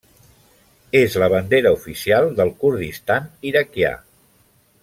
[0.99, 3.97] És la bandera oficial del Kurdistan Iraquià.